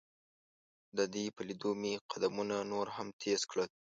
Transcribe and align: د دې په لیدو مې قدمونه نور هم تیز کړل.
د 0.97 0.99
دې 1.13 1.25
په 1.35 1.41
لیدو 1.47 1.71
مې 1.81 1.93
قدمونه 2.11 2.55
نور 2.71 2.87
هم 2.95 3.07
تیز 3.21 3.41
کړل. 3.51 3.69